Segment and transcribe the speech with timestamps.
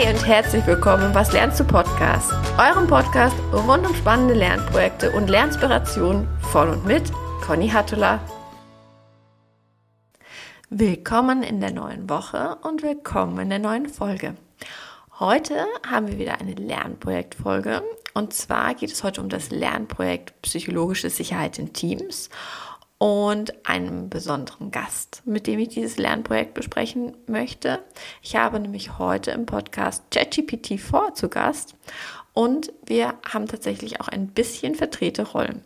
[0.00, 5.10] Hi und herzlich willkommen im Was lernst du Podcast, eurem Podcast rund um spannende Lernprojekte
[5.10, 7.02] und Lernspirationen von und mit
[7.42, 8.18] Conny Hattula.
[10.70, 14.36] Willkommen in der neuen Woche und willkommen in der neuen Folge.
[15.18, 17.82] Heute haben wir wieder eine Lernprojektfolge
[18.14, 22.30] und zwar geht es heute um das Lernprojekt Psychologische Sicherheit in Teams
[23.00, 27.78] und einem besonderen Gast, mit dem ich dieses Lernprojekt besprechen möchte.
[28.20, 31.76] Ich habe nämlich heute im Podcast ChatGPT 4 zu Gast
[32.34, 35.64] und wir haben tatsächlich auch ein bisschen vertrete Rollen.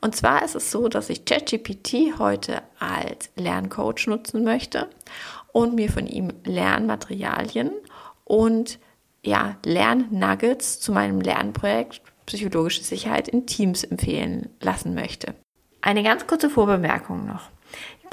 [0.00, 4.88] Und zwar ist es so, dass ich ChatGPT heute als Lerncoach nutzen möchte
[5.50, 7.72] und mir von ihm Lernmaterialien
[8.22, 8.78] und
[9.24, 15.34] ja, Lernnuggets zu meinem Lernprojekt Psychologische Sicherheit in Teams empfehlen lassen möchte.
[15.80, 17.50] Eine ganz kurze Vorbemerkung noch.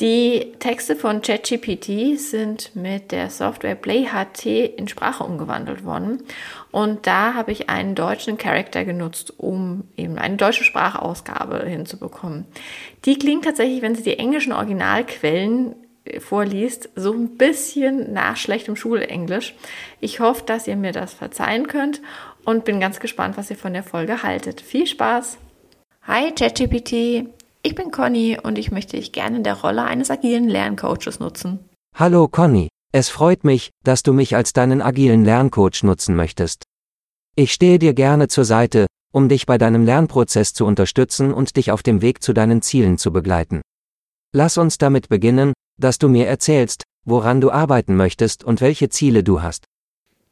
[0.02, 6.24] Die Texte von ChatGPT sind mit der Software PlayHT in Sprache umgewandelt worden.
[6.72, 12.46] Und da habe ich einen deutschen Charakter genutzt, um eben eine deutsche Sprachausgabe hinzubekommen.
[13.06, 15.76] Die klingt tatsächlich, wenn Sie die englischen Originalquellen
[16.20, 19.56] vorliest, so ein bisschen nach schlechtem Schulenglisch.
[20.02, 22.02] Ich hoffe, dass ihr mir das verzeihen könnt
[22.44, 24.60] und bin ganz gespannt, was ihr von der Folge haltet.
[24.60, 25.38] Viel Spaß!
[26.04, 27.30] Hi ChatGPT!
[27.66, 31.68] Ich bin Conny und ich möchte dich gerne in der Rolle eines agilen Lerncoaches nutzen.
[31.96, 36.66] Hallo Conny, es freut mich, dass du mich als deinen agilen Lerncoach nutzen möchtest.
[37.36, 41.72] Ich stehe dir gerne zur Seite, um dich bei deinem Lernprozess zu unterstützen und dich
[41.72, 43.62] auf dem Weg zu deinen Zielen zu begleiten.
[44.32, 49.24] Lass uns damit beginnen, dass du mir erzählst, woran du arbeiten möchtest und welche Ziele
[49.24, 49.66] du hast.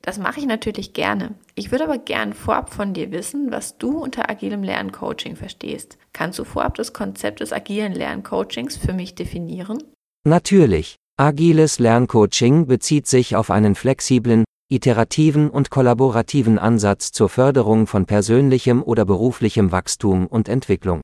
[0.06, 1.34] Das mache ich natürlich gerne.
[1.56, 5.98] Ich würde aber gern vorab von dir wissen, was du unter agilem Lerncoaching verstehst.
[6.12, 9.82] Kannst du vorab das Konzept des agilen Lerncoachings für mich definieren?
[10.26, 10.98] Natürlich.
[11.18, 18.84] Agiles Lerncoaching bezieht sich auf einen flexiblen, iterativen und kollaborativen Ansatz zur Förderung von persönlichem
[18.84, 21.00] oder beruflichem Wachstum und Entwicklung.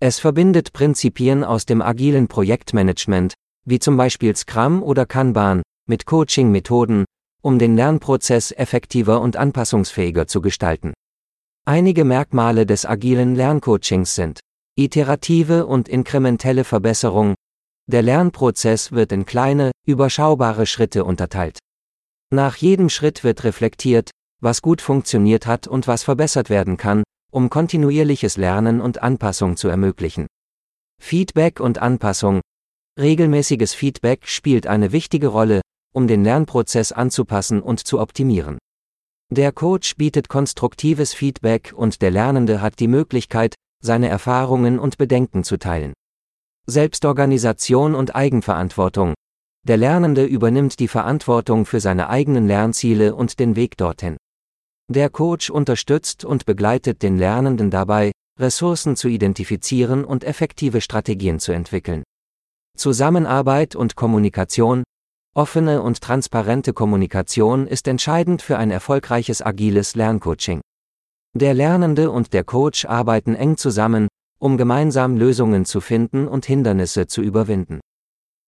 [0.00, 3.32] Es verbindet Prinzipien aus dem agilen Projektmanagement,
[3.64, 7.04] wie zum Beispiel Scrum oder Kanban, mit Coaching-Methoden,
[7.42, 10.94] um den Lernprozess effektiver und anpassungsfähiger zu gestalten.
[11.64, 14.40] Einige Merkmale des agilen Lerncoachings sind
[14.76, 17.34] iterative und inkrementelle Verbesserung.
[17.86, 21.58] Der Lernprozess wird in kleine, überschaubare Schritte unterteilt.
[22.30, 24.10] Nach jedem Schritt wird reflektiert,
[24.40, 29.68] was gut funktioniert hat und was verbessert werden kann, um kontinuierliches Lernen und Anpassung zu
[29.68, 30.26] ermöglichen.
[31.00, 32.40] Feedback und Anpassung.
[32.98, 35.60] Regelmäßiges Feedback spielt eine wichtige Rolle,
[35.92, 38.58] um den Lernprozess anzupassen und zu optimieren.
[39.30, 45.44] Der Coach bietet konstruktives Feedback und der Lernende hat die Möglichkeit, seine Erfahrungen und Bedenken
[45.44, 45.92] zu teilen.
[46.66, 49.14] Selbstorganisation und Eigenverantwortung.
[49.66, 54.16] Der Lernende übernimmt die Verantwortung für seine eigenen Lernziele und den Weg dorthin.
[54.90, 61.52] Der Coach unterstützt und begleitet den Lernenden dabei, Ressourcen zu identifizieren und effektive Strategien zu
[61.52, 62.02] entwickeln.
[62.76, 64.84] Zusammenarbeit und Kommunikation,
[65.38, 70.60] Offene und transparente Kommunikation ist entscheidend für ein erfolgreiches agiles Lerncoaching.
[71.32, 74.08] Der Lernende und der Coach arbeiten eng zusammen,
[74.40, 77.78] um gemeinsam Lösungen zu finden und Hindernisse zu überwinden.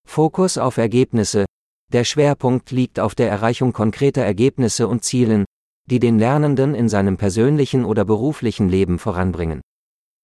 [0.05, 1.45] Fokus auf Ergebnisse.
[1.93, 5.45] Der Schwerpunkt liegt auf der Erreichung konkreter Ergebnisse und Zielen,
[5.89, 9.61] die den Lernenden in seinem persönlichen oder beruflichen Leben voranbringen.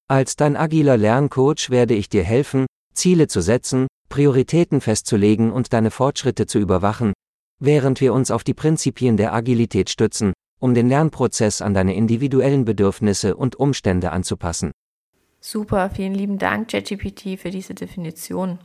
[0.09, 5.91] Als dein agiler Lerncoach werde ich dir helfen, Ziele zu setzen, Prioritäten festzulegen und deine
[5.91, 7.13] Fortschritte zu überwachen,
[7.59, 12.65] während wir uns auf die Prinzipien der Agilität stützen, um den Lernprozess an deine individuellen
[12.65, 14.71] Bedürfnisse und Umstände anzupassen.
[15.39, 18.59] Super, vielen lieben Dank, ChatGPT, für diese Definition.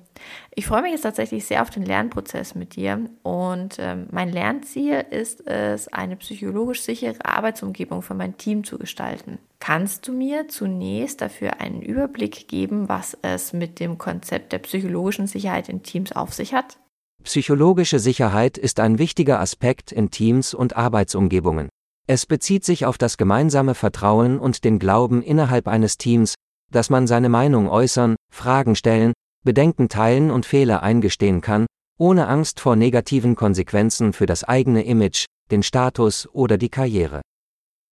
[0.55, 5.05] Ich freue mich jetzt tatsächlich sehr auf den Lernprozess mit dir und ähm, mein Lernziel
[5.11, 9.39] ist es, eine psychologisch sichere Arbeitsumgebung für mein Team zu gestalten.
[9.61, 15.27] Kannst du mir zunächst dafür einen Überblick geben, was es mit dem Konzept der psychologischen
[15.27, 16.79] Sicherheit in Teams auf sich hat?
[17.23, 21.69] Psychologische Sicherheit ist ein wichtiger Aspekt in Teams und Arbeitsumgebungen.
[22.09, 26.35] Es bezieht sich auf das gemeinsame Vertrauen und den Glauben innerhalb eines Teams,
[26.73, 29.13] dass man seine Meinung äußern, Fragen stellen,
[29.45, 31.67] Bedenken teilen und Fehler eingestehen kann,
[31.99, 37.21] ohne Angst vor negativen Konsequenzen für das eigene Image, den Status oder die Karriere.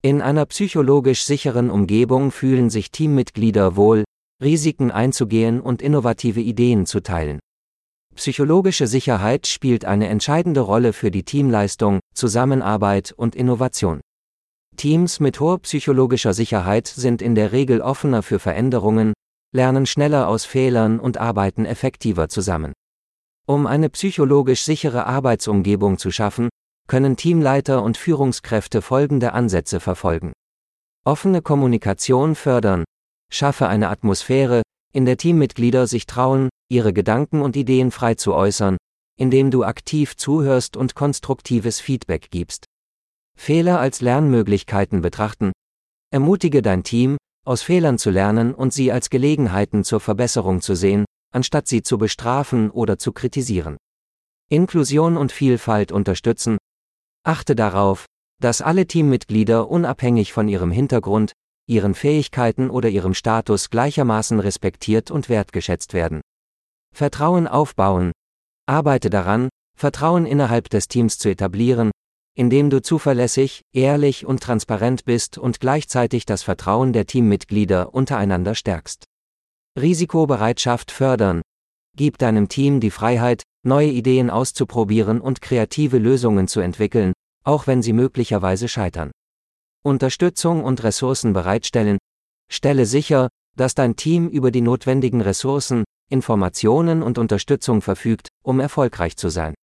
[0.03, 4.05] In einer psychologisch sicheren Umgebung fühlen sich Teammitglieder wohl,
[4.43, 7.39] Risiken einzugehen und innovative Ideen zu teilen.
[8.15, 14.01] Psychologische Sicherheit spielt eine entscheidende Rolle für die Teamleistung, Zusammenarbeit und Innovation.
[14.77, 19.13] Teams mit hoher psychologischer Sicherheit sind in der Regel offener für Veränderungen,
[19.53, 22.73] lernen schneller aus Fehlern und arbeiten effektiver zusammen.
[23.47, 26.49] Um eine psychologisch sichere Arbeitsumgebung zu schaffen,
[26.87, 30.33] können Teamleiter und Führungskräfte folgende Ansätze verfolgen.
[31.05, 32.85] Offene Kommunikation fördern.
[33.33, 34.63] Schaffe eine Atmosphäre,
[34.93, 38.77] in der Teammitglieder sich trauen, ihre Gedanken und Ideen frei zu äußern,
[39.17, 42.65] indem du aktiv zuhörst und konstruktives Feedback gibst.
[43.41, 45.51] Fehler als Lernmöglichkeiten betrachten.
[46.13, 47.17] Ermutige dein Team,
[47.47, 51.97] aus Fehlern zu lernen und sie als Gelegenheiten zur Verbesserung zu sehen, anstatt sie zu
[51.97, 53.79] bestrafen oder zu kritisieren.
[54.51, 56.59] Inklusion und Vielfalt unterstützen.
[57.25, 58.05] Achte darauf,
[58.43, 61.33] dass alle Teammitglieder unabhängig von ihrem Hintergrund,
[61.67, 66.21] ihren Fähigkeiten oder ihrem Status gleichermaßen respektiert und wertgeschätzt werden.
[66.95, 68.13] Vertrauen aufbauen,
[68.67, 71.91] Arbeite daran, Vertrauen innerhalb des Teams zu etablieren,
[72.35, 79.05] indem du zuverlässig, ehrlich und transparent bist und gleichzeitig das Vertrauen der Teammitglieder untereinander stärkst.
[79.79, 81.43] Risikobereitschaft fördern.
[81.97, 87.13] Gib deinem Team die Freiheit, neue Ideen auszuprobieren und kreative Lösungen zu entwickeln,
[87.45, 89.11] auch wenn sie möglicherweise scheitern.
[89.83, 91.99] Unterstützung und Ressourcen bereitstellen.
[92.51, 99.17] Stelle sicher, dass dein Team über die notwendigen Ressourcen, Informationen und Unterstützung verfügt, um erfolgreich
[99.17, 99.55] zu sein.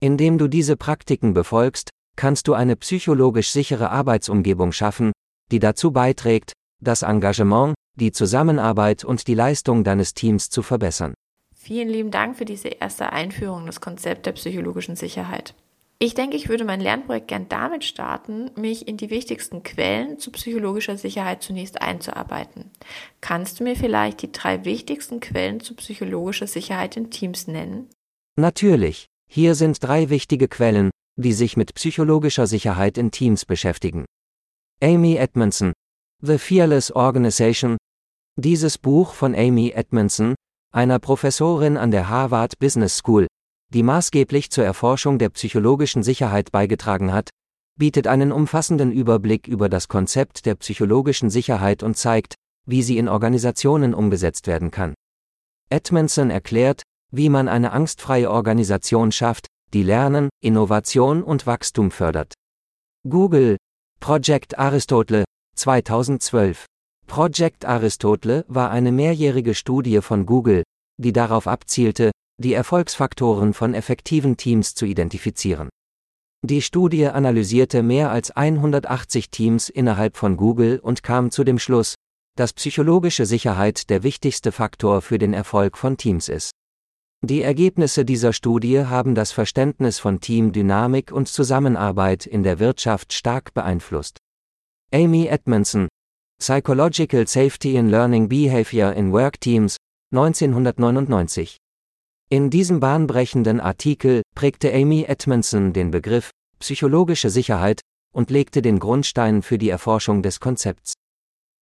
[0.00, 5.12] Indem du diese Praktiken befolgst, kannst du eine psychologisch sichere Arbeitsumgebung schaffen,
[5.50, 11.14] die dazu beiträgt, das Engagement, die Zusammenarbeit und die Leistung deines Teams zu verbessern.
[11.54, 15.54] Vielen lieben Dank für diese erste Einführung in das Konzept der psychologischen Sicherheit.
[15.98, 20.32] Ich denke, ich würde mein Lernprojekt gern damit starten, mich in die wichtigsten Quellen zu
[20.32, 22.70] psychologischer Sicherheit zunächst einzuarbeiten.
[23.20, 27.88] Kannst du mir vielleicht die drei wichtigsten Quellen zu psychologischer Sicherheit in Teams nennen?
[28.36, 29.06] Natürlich.
[29.30, 34.04] Hier sind drei wichtige Quellen, die sich mit psychologischer Sicherheit in Teams beschäftigen.
[34.82, 35.72] Amy Edmondson,
[36.20, 37.76] The Fearless Organization.
[38.36, 40.34] Dieses Buch von Amy Edmondson,
[40.72, 43.26] einer Professorin an der Harvard Business School,
[43.72, 47.30] die maßgeblich zur Erforschung der psychologischen Sicherheit beigetragen hat,
[47.76, 52.34] bietet einen umfassenden Überblick über das Konzept der psychologischen Sicherheit und zeigt,
[52.66, 54.94] wie sie in Organisationen umgesetzt werden kann.
[55.70, 62.32] Edmondson erklärt, wie man eine angstfreie Organisation schafft, die Lernen, Innovation und Wachstum fördert.
[63.08, 63.56] Google
[63.98, 65.24] Project Aristotle
[65.56, 66.64] 2012
[67.08, 70.62] Project Aristotle war eine mehrjährige Studie von Google,
[70.96, 75.68] die darauf abzielte, die Erfolgsfaktoren von effektiven Teams zu identifizieren.
[76.46, 81.94] Die Studie analysierte mehr als 180 Teams innerhalb von Google und kam zu dem Schluss,
[82.36, 86.53] dass psychologische Sicherheit der wichtigste Faktor für den Erfolg von Teams ist.
[87.22, 93.54] Die Ergebnisse dieser Studie haben das Verständnis von Teamdynamik und Zusammenarbeit in der Wirtschaft stark
[93.54, 94.18] beeinflusst.
[94.92, 95.88] Amy Edmondson,
[96.38, 99.76] Psychological Safety in Learning Behavior in Work Teams,
[100.12, 101.58] 1999
[102.30, 107.80] in diesem bahnbrechenden Artikel prägte Amy Edmondson den Begriff psychologische Sicherheit
[108.12, 110.94] und legte den Grundstein für die Erforschung des Konzepts.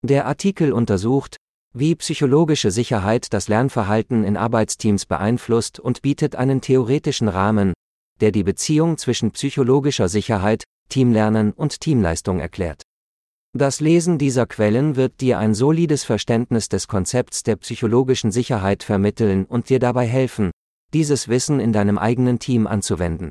[0.02, 1.36] Der Artikel untersucht,
[1.74, 7.72] wie psychologische Sicherheit das Lernverhalten in Arbeitsteams beeinflusst und bietet einen theoretischen Rahmen,
[8.20, 12.82] der die Beziehung zwischen psychologischer Sicherheit, Teamlernen und Teamleistung erklärt.
[13.54, 19.44] Das Lesen dieser Quellen wird dir ein solides Verständnis des Konzepts der psychologischen Sicherheit vermitteln
[19.44, 20.50] und dir dabei helfen,
[20.94, 23.30] dieses Wissen in deinem eigenen Team anzuwenden.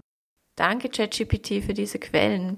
[0.55, 2.57] Danke, ChatGPT, für diese Quellen.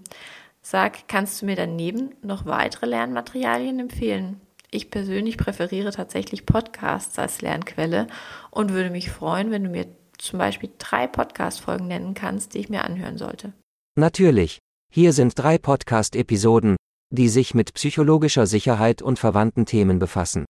[0.62, 4.42] Sag, kannst du mir daneben noch weitere Lernmaterialien empfehlen?
[4.74, 8.08] Ich persönlich präferiere tatsächlich Podcasts als Lernquelle
[8.50, 9.86] und würde mich freuen, wenn du mir
[10.18, 13.54] zum Beispiel drei Podcast-Folgen nennen kannst, die ich mir anhören sollte.
[13.96, 14.58] Natürlich.
[14.92, 16.76] Hier sind drei Podcast-Episoden,
[17.12, 20.46] die sich mit psychologischer Sicherheit und verwandten Themen befassen.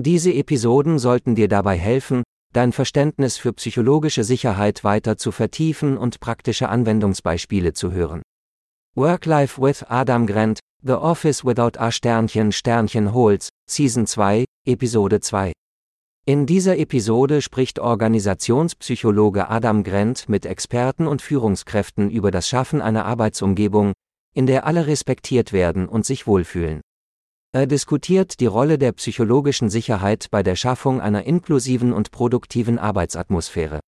[0.00, 6.18] Diese Episoden sollten dir dabei helfen, dein Verständnis für psychologische Sicherheit weiter zu vertiefen und
[6.18, 8.22] praktische Anwendungsbeispiele zu hören.
[8.96, 15.18] Work Life with Adam Grant, The Office Without A Sternchen Sternchen Holz, Season 2, Episode
[15.18, 15.52] 2.
[16.26, 23.04] In dieser Episode spricht Organisationspsychologe Adam Grant mit Experten und Führungskräften über das Schaffen einer
[23.04, 23.94] Arbeitsumgebung,
[24.32, 26.80] in der alle respektiert werden und sich wohlfühlen.
[27.52, 33.80] Er diskutiert die Rolle der psychologischen Sicherheit bei der Schaffung einer inklusiven und produktiven Arbeitsatmosphäre.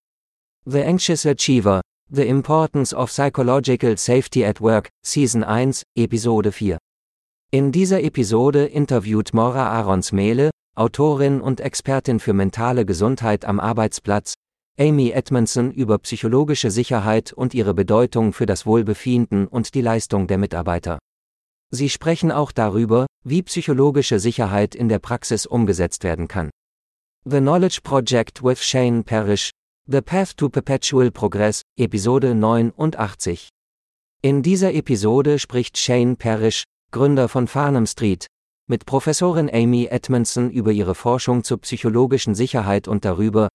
[0.64, 6.78] The Anxious Achiever, The Importance of Psychological Safety at Work, Season 1, Episode 4.
[7.50, 14.34] In dieser Episode interviewt Mora Arons-Mehle, Autorin und Expertin für mentale Gesundheit am Arbeitsplatz,
[14.78, 20.38] Amy Edmondson über psychologische Sicherheit und ihre Bedeutung für das Wohlbefinden und die Leistung der
[20.38, 21.00] Mitarbeiter.
[21.72, 26.50] Sie sprechen auch darüber, wie psychologische Sicherheit in der Praxis umgesetzt werden kann.
[27.24, 29.50] The Knowledge Project with Shane Parrish,
[29.88, 33.48] The Path to Perpetual Progress, Episode 89.
[34.20, 38.26] In dieser Episode spricht Shane Parrish, Gründer von Farnham Street,
[38.66, 43.46] mit Professorin Amy Edmondson über ihre Forschung zur psychologischen Sicherheit und darüber,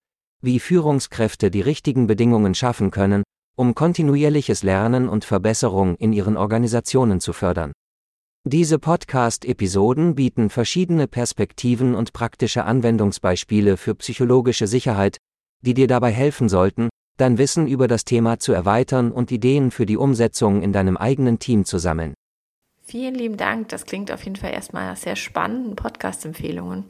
[0.42, 3.24] wie Führungskräfte die richtigen Bedingungen schaffen können,
[3.58, 7.74] um kontinuierliches Lernen und Verbesserung in ihren Organisationen zu fördern.
[8.46, 15.18] Diese Podcast-Episoden bieten verschiedene Perspektiven und praktische Anwendungsbeispiele für psychologische Sicherheit,
[15.62, 19.86] die dir dabei helfen sollten, dein Wissen über das Thema zu erweitern und Ideen für
[19.86, 22.14] die Umsetzung in deinem eigenen Team zu sammeln.
[22.84, 23.70] Vielen lieben Dank.
[23.70, 26.86] Das klingt auf jeden Fall erstmal nach sehr spannenden Podcast-Empfehlungen.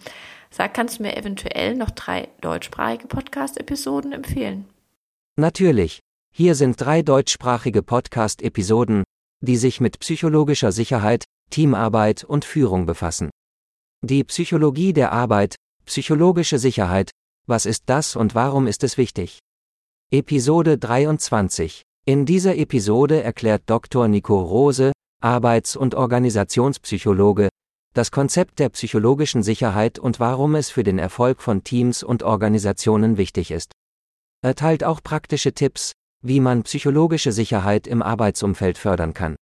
[0.49, 4.65] Sag, kannst du mir eventuell noch drei deutschsprachige Podcast-Episoden empfehlen?
[5.37, 5.99] Natürlich.
[6.33, 9.03] Hier sind drei deutschsprachige Podcast-Episoden,
[9.41, 13.29] die sich mit psychologischer Sicherheit, Teamarbeit und Führung befassen.
[14.01, 17.11] Die Psychologie der Arbeit, psychologische Sicherheit,
[17.51, 19.39] was ist das und warum ist es wichtig?
[20.09, 21.83] Episode 23.
[22.05, 24.07] In dieser Episode erklärt Dr.
[24.07, 27.49] Nico Rose, Arbeits- und Organisationspsychologe,
[27.93, 33.17] das Konzept der psychologischen Sicherheit und warum es für den Erfolg von Teams und Organisationen
[33.17, 33.73] wichtig ist.
[34.41, 35.91] Er teilt auch praktische Tipps,
[36.23, 39.35] wie man psychologische Sicherheit im Arbeitsumfeld fördern kann.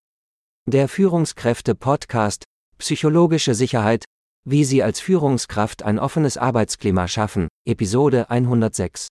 [0.66, 2.44] Der Führungskräfte-Podcast
[2.80, 4.06] Psychologische Sicherheit,
[4.46, 9.10] wie Sie als Führungskraft ein offenes Arbeitsklima schaffen, Episode 106.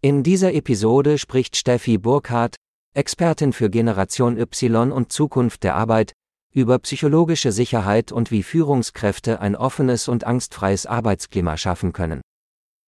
[0.00, 2.54] In dieser Episode spricht Steffi Burkhardt,
[2.94, 6.12] Expertin für Generation Y und Zukunft der Arbeit,
[6.54, 12.20] über psychologische Sicherheit und wie Führungskräfte ein offenes und angstfreies Arbeitsklima schaffen können.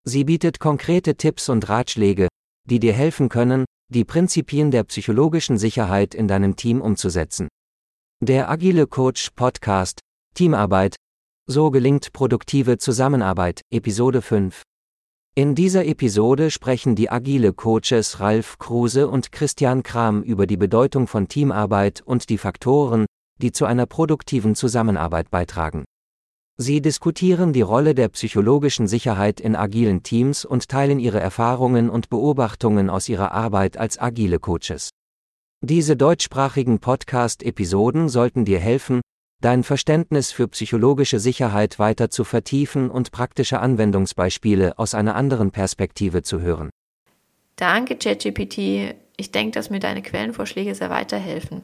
[0.04, 2.28] Sie bietet konkrete Tipps und Ratschläge,
[2.70, 7.48] die dir helfen können, die Prinzipien der psychologischen Sicherheit in deinem Team umzusetzen.
[8.20, 9.98] Der Agile Coach Podcast
[10.36, 10.94] Teamarbeit
[11.48, 14.62] So gelingt produktive Zusammenarbeit Episode 5
[15.34, 21.06] In dieser Episode sprechen die Agile Coaches Ralf Kruse und Christian Kram über die Bedeutung
[21.06, 23.06] von Teamarbeit und die Faktoren,
[23.40, 25.86] die zu einer produktiven Zusammenarbeit beitragen.
[26.58, 32.10] Sie diskutieren die Rolle der psychologischen Sicherheit in agilen Teams und teilen ihre Erfahrungen und
[32.10, 34.90] Beobachtungen aus ihrer Arbeit als agile Coaches.
[35.62, 39.00] Diese deutschsprachigen Podcast-Episoden sollten dir helfen,
[39.42, 46.22] dein Verständnis für psychologische Sicherheit weiter zu vertiefen und praktische Anwendungsbeispiele aus einer anderen Perspektive
[46.22, 46.70] zu hören.
[47.56, 48.94] Danke, ChatGPT.
[49.16, 51.62] Ich denke, dass mir deine Quellenvorschläge sehr weiterhelfen.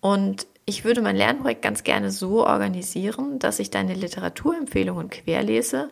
[0.00, 5.90] Und ich würde mein Lernprojekt ganz gerne so organisieren, dass ich deine Literaturempfehlungen querlese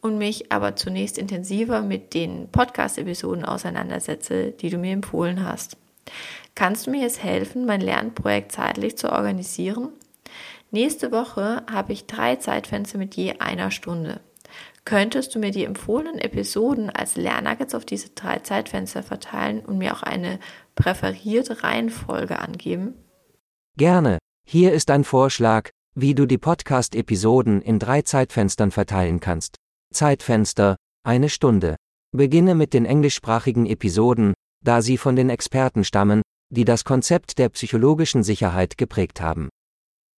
[0.00, 5.76] und mich aber zunächst intensiver mit den Podcast-Episoden auseinandersetze, die du mir empfohlen hast.
[6.54, 9.90] Kannst du mir jetzt helfen, mein Lernprojekt zeitlich zu organisieren?
[10.70, 14.20] Nächste Woche habe ich drei Zeitfenster mit je einer Stunde.
[14.84, 19.94] Könntest du mir die empfohlenen Episoden als Lernnuggets auf diese drei Zeitfenster verteilen und mir
[19.94, 20.38] auch eine
[20.74, 22.94] präferierte Reihenfolge angeben?
[23.76, 24.18] Gerne.
[24.48, 29.56] Hier ist ein Vorschlag, wie du die Podcast-Episoden in drei Zeitfenstern verteilen kannst.
[29.92, 31.76] Zeitfenster, eine Stunde.
[32.12, 37.48] Beginne mit den englischsprachigen Episoden, da sie von den Experten stammen, die das Konzept der
[37.48, 39.48] psychologischen Sicherheit geprägt haben.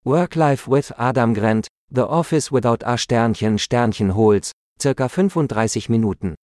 [0.09, 6.35] Work-Life with Adam Grant, The Office Without A Sternchen Sternchen Holz, circa 35 Minuten.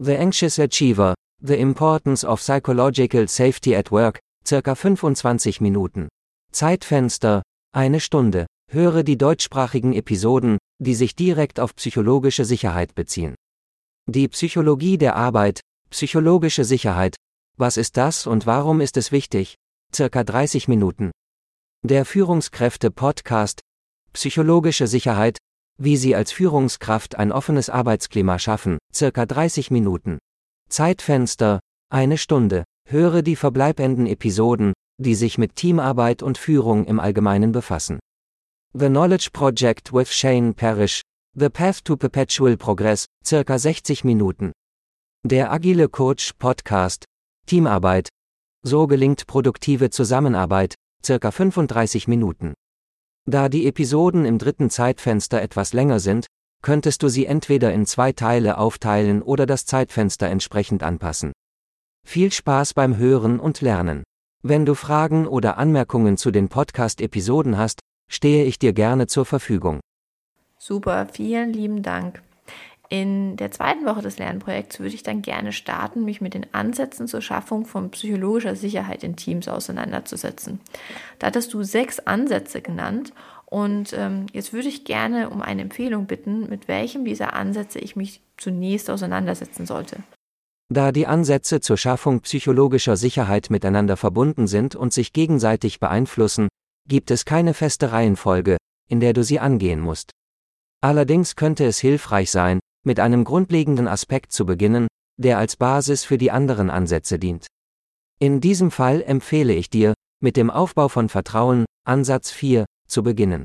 [0.00, 6.08] The Anxious Achiever, The Importance of Psychological Safety at Work, circa 25 Minuten.
[6.50, 7.42] Zeitfenster,
[7.72, 8.46] eine Stunde.
[8.68, 13.36] Höre die deutschsprachigen Episoden, die sich direkt auf psychologische Sicherheit beziehen.
[14.06, 17.14] Die Psychologie der Arbeit, psychologische Sicherheit,
[17.56, 19.54] was ist das und warum ist es wichtig?
[19.94, 21.12] Circa 30 Minuten.
[21.86, 23.60] Der Führungskräfte-Podcast
[24.12, 25.38] Psychologische Sicherheit,
[25.80, 30.18] wie Sie als Führungskraft ein offenes Arbeitsklima schaffen, circa 30 Minuten.
[30.68, 32.64] Zeitfenster, eine Stunde.
[32.88, 38.00] Höre die verbleibenden Episoden, die sich mit Teamarbeit und Führung im Allgemeinen befassen.
[38.72, 41.02] The Knowledge Project with Shane Parrish,
[41.36, 44.50] The Path to Perpetual Progress, circa 60 Minuten.
[45.24, 47.04] Der Agile Coach Podcast,
[47.46, 48.08] Teamarbeit.
[48.64, 50.74] So gelingt produktive Zusammenarbeit,
[51.08, 52.52] circa 35 Minuten.
[53.24, 56.26] Da die Episoden im dritten Zeitfenster etwas länger sind,
[56.60, 61.32] könntest du sie entweder in zwei Teile aufteilen oder das Zeitfenster entsprechend anpassen.
[62.06, 64.02] Viel Spaß beim Hören und Lernen.
[64.42, 69.80] Wenn du Fragen oder Anmerkungen zu den Podcast-Episoden hast, stehe ich dir gerne zur Verfügung.
[70.58, 72.22] Super, vielen lieben Dank.
[72.90, 77.06] In der zweiten Woche des Lernprojekts würde ich dann gerne starten, mich mit den Ansätzen
[77.06, 80.60] zur Schaffung von psychologischer Sicherheit in Teams auseinanderzusetzen.
[81.18, 83.12] Da hattest du sechs Ansätze genannt
[83.44, 87.94] und ähm, jetzt würde ich gerne um eine Empfehlung bitten, mit welchem dieser Ansätze ich
[87.94, 90.02] mich zunächst auseinandersetzen sollte.
[90.70, 96.48] Da die Ansätze zur Schaffung psychologischer Sicherheit miteinander verbunden sind und sich gegenseitig beeinflussen,
[96.86, 100.10] gibt es keine feste Reihenfolge, in der du sie angehen musst.
[100.82, 106.16] Allerdings könnte es hilfreich sein, mit einem grundlegenden Aspekt zu beginnen, der als Basis für
[106.16, 107.46] die anderen Ansätze dient.
[108.18, 113.44] In diesem Fall empfehle ich dir, mit dem Aufbau von Vertrauen, Ansatz 4, zu beginnen.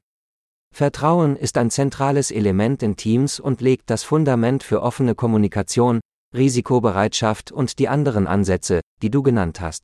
[0.73, 5.99] Vertrauen ist ein zentrales Element in Teams und legt das Fundament für offene Kommunikation,
[6.33, 9.83] Risikobereitschaft und die anderen Ansätze, die du genannt hast.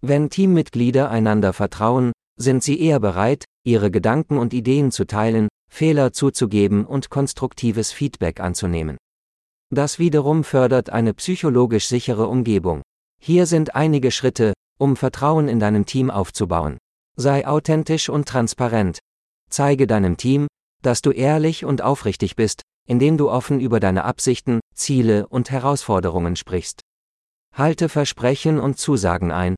[0.00, 6.14] Wenn Teammitglieder einander vertrauen, sind sie eher bereit, ihre Gedanken und Ideen zu teilen, Fehler
[6.14, 8.96] zuzugeben und konstruktives Feedback anzunehmen.
[9.70, 12.80] Das wiederum fördert eine psychologisch sichere Umgebung.
[13.20, 16.78] Hier sind einige Schritte, um Vertrauen in deinem Team aufzubauen.
[17.16, 19.00] Sei authentisch und transparent.
[19.50, 20.46] Zeige deinem Team,
[20.80, 26.36] dass du ehrlich und aufrichtig bist, indem du offen über deine Absichten, Ziele und Herausforderungen
[26.36, 26.80] sprichst.
[27.52, 29.56] Halte Versprechen und Zusagen ein.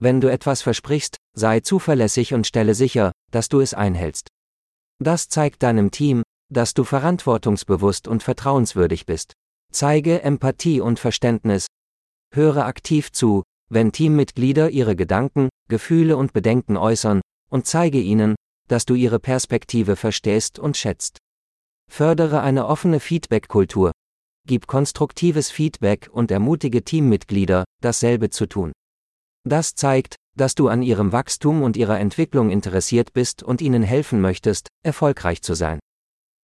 [0.00, 4.30] Wenn du etwas versprichst, sei zuverlässig und stelle sicher, dass du es einhältst.
[5.02, 9.32] Das zeigt deinem Team, dass du verantwortungsbewusst und vertrauenswürdig bist.
[9.72, 11.66] Zeige Empathie und Verständnis.
[12.34, 18.34] Höre aktiv zu, wenn Teammitglieder ihre Gedanken, Gefühle und Bedenken äußern, und zeige ihnen,
[18.68, 21.18] dass du ihre Perspektive verstehst und schätzt.
[21.90, 23.92] Fördere eine offene Feedback-Kultur.
[24.46, 28.72] Gib konstruktives Feedback und ermutige Teammitglieder, dasselbe zu tun.
[29.44, 34.22] Das zeigt, dass du an ihrem Wachstum und ihrer Entwicklung interessiert bist und ihnen helfen
[34.22, 35.80] möchtest, erfolgreich zu sein.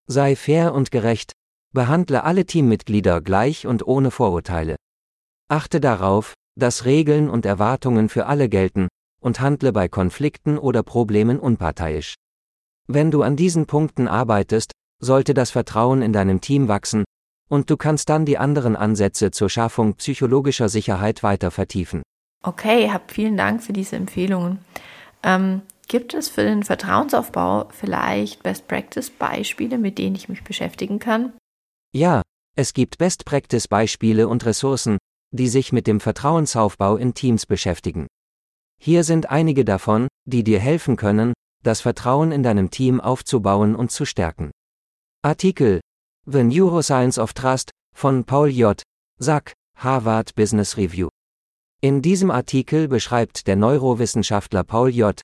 [0.06, 1.32] Sei fair und gerecht,
[1.72, 4.76] behandle alle Teammitglieder gleich und ohne Vorurteile.
[5.48, 8.88] Achte darauf, dass Regeln und Erwartungen für alle gelten,
[9.18, 12.16] und handle bei Konflikten oder Problemen unparteiisch.
[12.86, 17.04] Wenn du an diesen Punkten arbeitest, sollte das Vertrauen in deinem Team wachsen,
[17.48, 22.02] und du kannst dann die anderen Ansätze zur Schaffung psychologischer Sicherheit weiter vertiefen.
[22.46, 24.60] Okay, hab vielen Dank für diese Empfehlungen.
[25.24, 31.00] Ähm, gibt es für den Vertrauensaufbau vielleicht Best Practice Beispiele, mit denen ich mich beschäftigen
[31.00, 31.32] kann?
[31.92, 32.22] Ja,
[32.54, 34.98] es gibt Best Practice Beispiele und Ressourcen,
[35.32, 38.06] die sich mit dem Vertrauensaufbau in Teams beschäftigen.
[38.80, 41.32] Hier sind einige davon, die dir helfen können,
[41.64, 44.52] das Vertrauen in deinem Team aufzubauen und zu stärken.
[45.22, 45.80] Artikel
[46.26, 48.80] The Neuroscience of Trust von Paul J.
[49.18, 51.08] Sack, Harvard Business Review.
[51.82, 55.20] In diesem Artikel beschreibt der Neurowissenschaftler Paul J.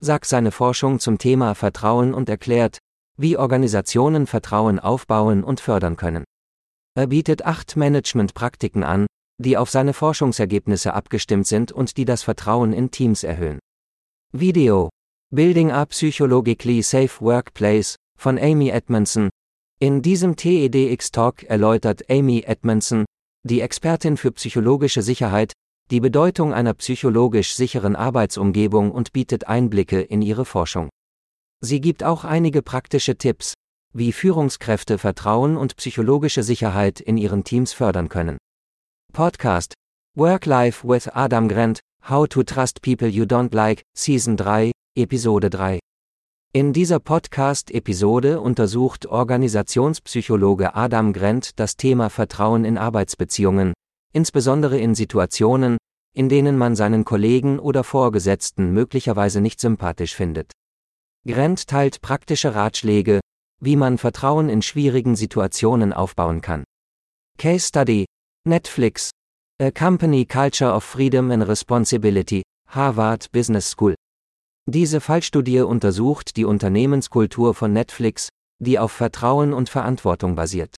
[0.00, 2.78] Sack seine Forschung zum Thema Vertrauen und erklärt,
[3.18, 6.24] wie Organisationen Vertrauen aufbauen und fördern können.
[6.94, 9.06] Er bietet acht Managementpraktiken an,
[9.38, 13.58] die auf seine Forschungsergebnisse abgestimmt sind und die das Vertrauen in Teams erhöhen.
[14.32, 14.90] Video
[15.34, 19.28] Building a Psychologically Safe Workplace von Amy Edmondson,
[19.78, 23.04] in diesem TEDx-Talk erläutert Amy Edmondson,
[23.42, 25.52] die Expertin für psychologische Sicherheit,
[25.90, 30.88] die Bedeutung einer psychologisch sicheren Arbeitsumgebung und bietet Einblicke in ihre Forschung.
[31.60, 33.54] Sie gibt auch einige praktische Tipps,
[33.92, 38.38] wie Führungskräfte Vertrauen und psychologische Sicherheit in ihren Teams fördern können.
[39.12, 39.74] Podcast
[40.16, 45.50] Work Life with Adam Grant How to Trust People You Don't Like Season 3 Episode
[45.50, 45.78] 3
[46.56, 53.74] in dieser Podcast-Episode untersucht Organisationspsychologe Adam Grant das Thema Vertrauen in Arbeitsbeziehungen,
[54.16, 55.76] insbesondere in Situationen,
[56.12, 60.50] in denen man seinen Kollegen oder Vorgesetzten möglicherweise nicht sympathisch findet.
[61.24, 63.20] Grant teilt praktische Ratschläge,
[63.60, 66.64] wie man Vertrauen in schwierigen Situationen aufbauen kann.
[67.38, 68.06] Case Study
[68.44, 69.10] Netflix
[69.62, 73.94] A Company Culture of Freedom and Responsibility Harvard Business School
[74.68, 80.74] diese Fallstudie untersucht die Unternehmenskultur von Netflix, die auf Vertrauen und Verantwortung basiert.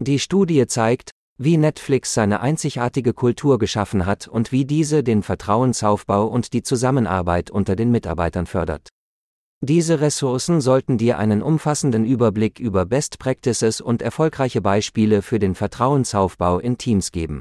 [0.00, 6.26] Die Studie zeigt, wie Netflix seine einzigartige Kultur geschaffen hat und wie diese den Vertrauensaufbau
[6.26, 8.88] und die Zusammenarbeit unter den Mitarbeitern fördert.
[9.60, 15.54] Diese Ressourcen sollten dir einen umfassenden Überblick über Best Practices und erfolgreiche Beispiele für den
[15.54, 17.40] Vertrauensaufbau in Teams geben.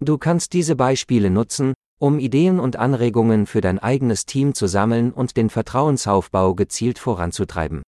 [0.00, 5.12] Du kannst diese Beispiele nutzen, um Ideen und Anregungen für dein eigenes Team zu sammeln
[5.12, 7.82] und den Vertrauensaufbau gezielt voranzutreiben.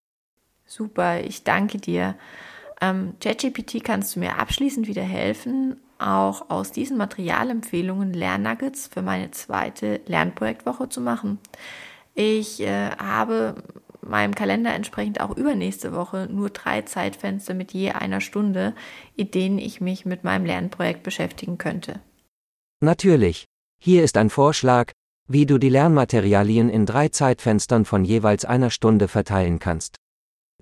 [0.65, 2.17] Super, ich danke dir.
[2.81, 9.31] Ähm, ChatGPT kannst du mir abschließend wieder helfen, auch aus diesen Materialempfehlungen Lernnuggets für meine
[9.31, 11.39] zweite Lernprojektwoche zu machen.
[12.15, 13.63] Ich äh, habe
[14.03, 18.75] meinem Kalender entsprechend auch übernächste Woche nur drei Zeitfenster mit je einer Stunde,
[19.17, 22.01] in denen ich mich mit meinem Lernprojekt beschäftigen könnte.
[22.81, 23.47] Natürlich.
[23.79, 24.93] Hier ist ein Vorschlag,
[25.29, 29.97] wie du die Lernmaterialien in drei Zeitfenstern von jeweils einer Stunde verteilen kannst.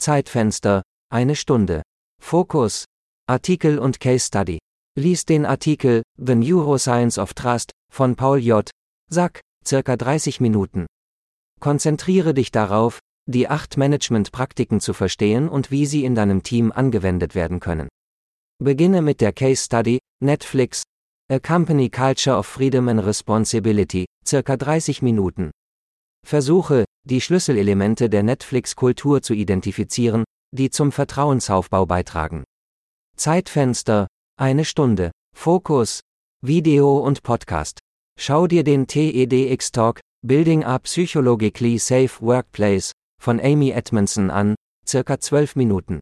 [0.00, 1.82] Zeitfenster, eine Stunde.
[2.20, 2.84] Fokus,
[3.26, 4.58] Artikel und Case Study.
[4.98, 8.68] Lies den Artikel The Neuroscience of Trust von Paul J.
[9.10, 10.86] Sack, circa 30 Minuten.
[11.60, 17.34] Konzentriere dich darauf, die acht Management-Praktiken zu verstehen und wie sie in deinem Team angewendet
[17.34, 17.88] werden können.
[18.58, 20.82] Beginne mit der Case Study, Netflix,
[21.30, 25.50] A Company Culture of Freedom and Responsibility, circa 30 Minuten.
[26.26, 32.44] Versuche, die Schlüsselelemente der Netflix-Kultur zu identifizieren, die zum Vertrauensaufbau beitragen.
[33.16, 35.10] Zeitfenster, eine Stunde.
[35.36, 36.00] Fokus,
[36.42, 37.80] Video und Podcast.
[38.18, 44.54] Schau dir den TEDx Talk, Building a Psychologically Safe Workplace, von Amy Edmondson an,
[44.86, 46.00] circa 12 Minuten.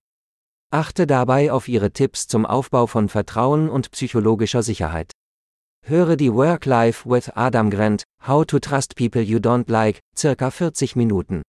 [0.70, 5.12] Achte dabei auf ihre Tipps zum Aufbau von Vertrauen und psychologischer Sicherheit.
[5.84, 10.50] Höre die Work Life with Adam Grant, How to Trust People You Don't Like, circa
[10.50, 11.42] 40 Minuten.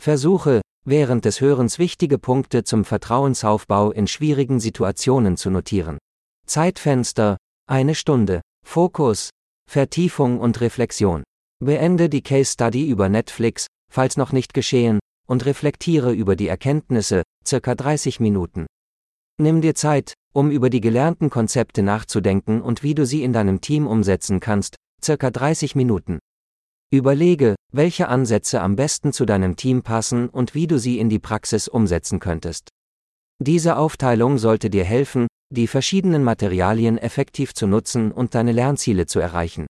[0.00, 5.98] Versuche, während des Hörens wichtige Punkte zum Vertrauensaufbau in schwierigen Situationen zu notieren.
[6.46, 7.36] Zeitfenster,
[7.68, 8.40] eine Stunde.
[8.64, 9.30] Fokus,
[9.68, 11.24] Vertiefung und Reflexion.
[11.64, 17.22] Beende die Case Study über Netflix, falls noch nicht geschehen, und reflektiere über die Erkenntnisse,
[17.44, 18.66] circa 30 Minuten.
[19.40, 23.60] Nimm dir Zeit, um über die gelernten Konzepte nachzudenken und wie du sie in deinem
[23.60, 26.18] Team umsetzen kannst, circa 30 Minuten.
[26.92, 31.18] Überlege, welche Ansätze am besten zu deinem Team passen und wie du sie in die
[31.18, 32.68] Praxis umsetzen könntest.
[33.38, 39.18] Diese Aufteilung sollte dir helfen, die verschiedenen Materialien effektiv zu nutzen und deine Lernziele zu
[39.18, 39.66] erreichen.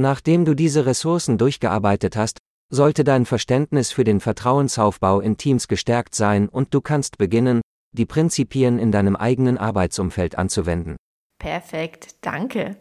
[0.00, 2.38] Nachdem du diese Ressourcen durchgearbeitet hast,
[2.72, 7.60] sollte dein Verständnis für den Vertrauensaufbau in Teams gestärkt sein und du kannst beginnen,
[7.92, 10.96] die Prinzipien in deinem eigenen Arbeitsumfeld anzuwenden.
[11.38, 12.76] Perfekt, danke.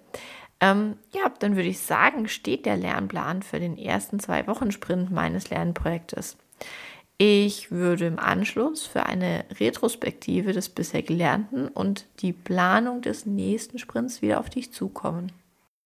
[0.65, 5.12] Ähm, ja, dann würde ich sagen, steht der Lernplan für den ersten zwei Wochen Sprint
[5.12, 6.38] meines Lernprojektes.
[7.17, 13.78] Ich würde im Anschluss für eine Retrospektive des bisher Gelernten und die Planung des nächsten
[13.80, 15.32] Sprints wieder auf dich zukommen.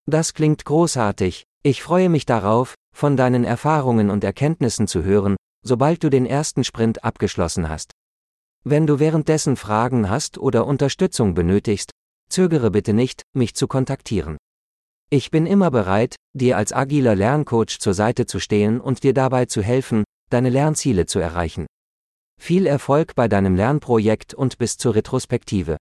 [0.05, 1.43] Das klingt großartig.
[1.61, 6.63] Ich freue mich darauf, von deinen Erfahrungen und Erkenntnissen zu hören, sobald du den ersten
[6.63, 7.91] Sprint abgeschlossen hast.
[8.63, 11.91] Wenn du währenddessen Fragen hast oder Unterstützung benötigst,
[12.29, 14.37] zögere bitte nicht, mich zu kontaktieren.
[15.11, 19.45] Ich bin immer bereit, dir als agiler Lerncoach zur Seite zu stehen und dir dabei
[19.45, 21.65] zu helfen, deine Lernziele zu erreichen.
[22.39, 25.77] Viel Erfolg bei deinem Lernprojekt und bis zur Retrospektive.